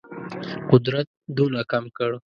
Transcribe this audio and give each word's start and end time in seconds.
قدرت 0.69 1.07
دونه 1.35 1.61
کم 1.71 1.85
کړ. 1.97 2.11